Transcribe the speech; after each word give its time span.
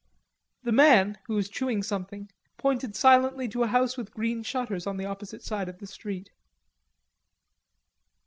The 0.63 0.71
man, 0.71 1.19
who 1.27 1.35
was 1.35 1.47
chewing 1.47 1.83
something, 1.83 2.31
pointed 2.57 2.95
silently 2.95 3.47
to 3.49 3.61
a 3.61 3.67
house 3.67 3.97
with 3.97 4.15
green 4.15 4.41
shutters 4.41 4.87
on 4.87 4.97
the 4.97 5.05
opposite 5.05 5.43
side 5.43 5.69
of 5.69 5.77
the 5.77 5.85
street. 5.85 6.31